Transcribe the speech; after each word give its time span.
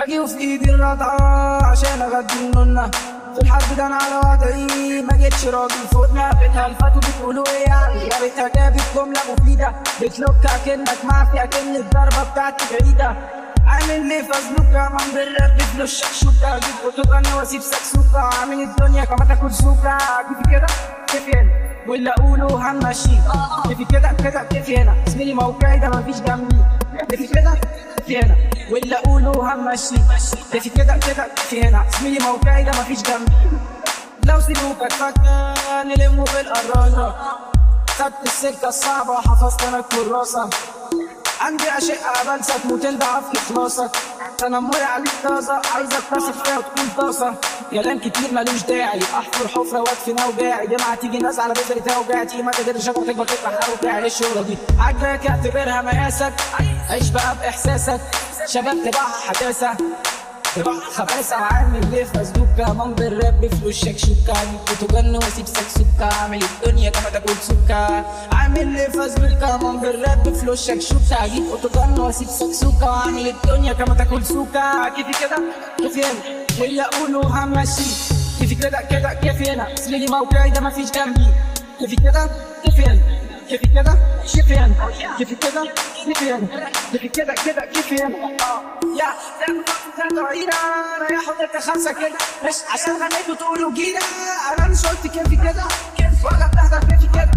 باجي 0.00 0.18
وفي 0.20 0.38
ايدي 0.38 0.70
الرضعة 0.70 1.62
عشان 1.70 2.02
اغدي 2.02 2.34
النونة 2.40 2.90
في 3.34 3.42
الحرب 3.42 3.76
ده 3.76 3.86
أنا 3.86 3.96
على 3.96 4.16
وضعي 4.16 5.02
ما 5.02 5.16
جيتش 5.16 5.46
راجل 5.46 5.74
فوقنا 5.92 6.30
بيتها 6.32 6.66
الفتو 6.66 6.98
بتقولوا 7.00 7.44
إيه 7.48 7.68
يا 7.68 8.18
ريتها 8.22 8.48
جابت 8.48 8.82
جملة 8.96 9.20
مفيدة 9.32 9.72
بتلوك 10.02 10.34
اكنك 10.44 11.04
معفي 11.04 11.42
اكن 11.42 11.76
الضربة 11.76 12.30
بتاعتي 12.32 12.64
بعيدة 12.70 13.14
عامل 13.66 14.08
ليه 14.08 14.22
فازلوكا 14.22 14.88
من 14.88 15.14
بالراب 15.14 15.56
بفلوس 15.58 16.00
شكشوكا 16.04 16.56
أجيب 16.56 16.74
اوتوغن 16.84 17.22
واسيب 17.38 17.60
سكسوكا 17.60 18.18
عامل 18.40 18.62
الدنيا 18.62 19.04
كما 19.04 19.24
تاكل 19.24 19.52
سوكا 19.52 19.98
كيف 20.28 20.50
كده 20.52 20.66
كيف 21.06 21.34
هنا 21.36 21.50
واللي 21.88 22.10
اقوله 22.10 22.70
همشي 22.70 23.18
كيف 23.68 23.88
كده 23.92 24.12
كده 24.24 24.42
كيف 24.42 24.70
هنا 24.78 24.94
زميلي 25.06 25.34
موقعي 25.34 25.78
ده 25.78 25.88
مفيش 25.88 26.20
جنبي 26.20 26.56
كيف 27.10 27.32
كده 27.32 27.52
هنا 28.12 28.36
واللي 28.70 28.96
اقوله 28.96 29.54
همشي 29.54 29.94
كيف 30.52 30.68
كده 30.76 30.98
كده 31.06 31.28
كيف 31.50 31.64
هنا. 31.64 31.84
زميلي 32.00 32.24
موقعي 32.24 32.62
ده 32.64 32.70
مفيش 32.70 33.02
جنبي 33.02 33.32
لو 34.24 34.40
سلوكك 34.40 34.92
فكة 34.92 35.54
نلمه 35.82 36.24
بالقرارة 36.24 37.16
خدت 37.98 38.14
السكة 38.26 38.68
الصعبة 38.68 39.14
حفظت 39.20 39.62
أنا 39.64 39.78
الكراسة. 39.78 40.50
عندي 41.40 41.78
أشقة 41.78 42.36
بنسى 42.36 42.52
تموت 42.62 42.86
ضعف 42.86 43.24
إخلاصك 43.36 43.90
تنمري 44.38 44.82
عليك 44.82 45.10
طازة 45.28 45.62
عايزك 45.74 45.92
تثق 46.10 46.44
فيها 46.44 46.58
وتكون 46.58 46.88
طاسة 46.98 47.34
كلام 47.70 47.98
كتير 47.98 48.32
ملوش 48.34 48.62
داعي 48.62 49.00
أحفر 49.02 49.48
حفرة 49.48 49.80
وأدفن 49.80 50.18
أوجاعي 50.18 50.66
جمعة 50.66 50.94
تيجي 50.94 51.18
ناس 51.18 51.38
على 51.38 51.54
بذرة 51.54 51.92
أوجاعتي 51.94 52.42
ما 52.42 52.50
تقدرش 52.52 52.86
تكبر 52.86 53.24
تفتح 53.24 53.68
أوجاعي 53.68 54.06
الشغلة 54.06 54.42
دي؟ 54.42 54.56
عاجباك 54.80 55.26
اعتبرها 55.26 55.82
مقاسك. 55.82 56.32
عيش 56.90 57.08
بقى 57.08 57.36
بإحساسك. 57.40 58.00
شباب 58.46 58.90
تبعها 58.90 59.20
حداثة. 59.28 59.76
تبعها 60.56 60.90
خباثة 60.94 61.36
عامل 61.36 61.90
ليه 61.90 62.04
فازوكا 62.04 62.72
من 62.72 62.94
بالراب 62.94 63.40
بفلوس 63.40 63.84
شكشوكا 63.84 64.32
بتجن 64.70 65.16
واسيب 65.16 65.46
سكسوكا 65.46 66.14
عامل 66.20 66.42
الدنيا 66.42 66.90
كما 66.90 67.10
تاكل 67.10 67.34
سكا 67.42 68.04
عامل 68.32 68.66
ليه 68.66 68.88
فازوكا 68.88 69.56
من 69.56 69.80
بالراب 69.80 70.22
بفلوس 70.28 70.66
شكشوكا 70.66 71.24
أجيب 71.24 71.42
اوتوجن 71.50 71.98
واسيب 72.00 72.28
سكسوكا 72.28 72.86
عامل 72.90 73.28
الدنيا 73.28 73.72
كما 73.72 73.94
تاكل 73.94 74.24
كيف 74.96 75.06
كده 75.20 75.42
كيف 75.78 75.96
هنا 76.06 76.14
واللي 76.60 76.82
اقوله 76.82 77.20
همشي 77.44 77.90
كده 78.62 78.78
كده 78.90 79.12
زميلي 79.74 80.06
موقعي 80.06 80.50
ده 80.50 80.60
مفيش 80.60 80.90
جنبي 80.90 81.26
كيف 81.80 81.94
كده 82.00 82.30
كيف 82.64 82.80
هنا 82.80 83.00
كيف 83.50 83.60
كده 83.74 83.98
كيف 84.32 84.52
هنا 84.52 84.74
كيف 85.18 85.32
كده 85.34 85.72
كيف 86.04 86.22
هنا 86.22 86.70
كيف 86.92 87.12
كده 87.12 87.34
كده 87.46 87.66
كيف 87.66 87.92
هنا 87.92 88.36
يا 89.00 89.14
بعيدة 90.22 90.56
رايح 91.00 91.20
أحط 91.28 91.56
خمسة 91.62 91.92
كده. 91.92 92.18
مش 92.44 92.54
عشان 92.72 92.92
غنيت 93.02 93.30
وتقولوا 93.30 93.72
جينا 93.74 94.00
أنا 94.58 94.68
مش 94.68 94.86
قلت 94.86 95.06
كيف 95.06 95.28
كده 95.42 95.64
ولا 96.24 96.46
بتحضر 96.46 96.78
كيف 96.78 97.12
كده 97.14 97.30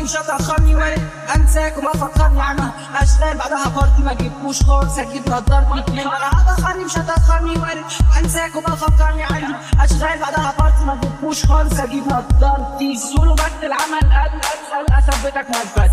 هبخرني 0.00 0.02
مش 0.02 0.16
هتأخرني 0.16 0.74
وارد 0.74 1.08
أنساك 1.36 1.78
وما 1.78 1.92
فكرني 1.92 2.42
عنها 2.42 2.72
اشتغل 3.02 3.36
بعدها 3.36 3.68
بارتي 3.68 4.02
ما 4.02 4.12
جبتوش 4.12 4.62
خالص. 4.62 4.98
أجيب 4.98 5.28
نضارتي 5.28 6.02
أنا 6.02 6.30
هبخرني 6.32 6.84
مش 6.84 6.98
هتأخرني 6.98 7.58
وارد 7.58 7.84
أنساك 8.18 8.56
وما 8.56 8.76
فكرني 8.76 9.24
عنها 9.24 9.60
اشتغل 9.80 10.18
بعدها 10.18 10.54
بارتي 10.58 10.84
ما 10.84 10.94
جبتوش 10.94 11.46
خالص. 11.46 11.80
أجيب 11.80 12.06
نضارتي 12.06 12.96
سولو 12.96 13.34
بس 13.34 13.42
العمل. 13.62 14.00
قل 14.00 14.40
قل 14.72 14.94
أثبتك 14.98 15.46
مثبت 15.50 15.90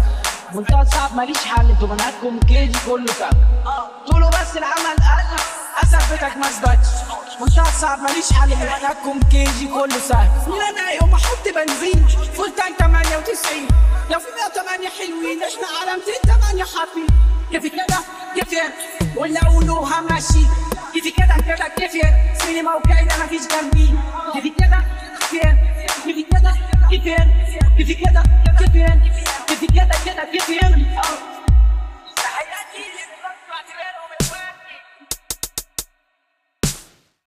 منتهى 0.54 0.86
صعب 0.86 1.16
ماليش 1.16 1.38
حل. 1.38 1.70
أنتوا 1.70 1.88
بناتكم 1.88 2.40
كيجي 2.40 2.80
كله 2.86 3.08
سب 3.08 3.38
طولوا 4.08 4.30
بس 4.30 4.58
العمل. 4.58 4.96
قل 4.96 5.38
أثبتك 5.84 6.38
ما 6.38 6.48
اثبتش 6.48 6.88
منتهى 7.42 7.72
صعب 7.82 8.00
ماليش 8.00 8.34
حل. 8.34 8.50
بناتكم 8.50 9.20
كيجي 9.32 9.68
كله 9.68 10.00
سهل 10.10 10.30
من 10.48 10.62
أنا 10.62 10.92
يوم 11.02 11.14
أحط 11.14 11.46
بنزين. 11.56 12.08
فول 12.38 12.52
تانك 12.58 12.82
98 13.44 13.68
لو 14.10 14.20
في 14.20 14.28
108 14.36 14.90
حلوين 14.90 15.44
إحنا 15.44 15.68
على 15.82 15.92
208 15.98 16.64
حاطين 16.64 17.08
كيف 17.52 17.66
كده 17.74 18.58
يعني 18.60 18.74
ولا 19.16 19.40
اقولوا 19.42 19.88
همشي 19.88 20.46
كيف 20.94 21.04
كده 21.18 21.36
كده 21.78 21.90
يعني 21.94 22.38
سيني 22.40 22.62
موقعي 22.62 23.06
ده 23.06 23.24
مفيش 23.26 23.42
جنبي 23.48 23.90
كيف 24.34 24.54
كده 24.60 24.84
يعني 25.44 25.60
كيف 26.06 26.28
كده 26.32 26.54
يعني 27.06 27.32
كيف 27.78 27.92
كده 27.98 28.24
يعني 28.76 29.12
كيف 29.48 29.60
كده 29.72 29.92
كده 30.06 30.56
يعني 30.62 30.86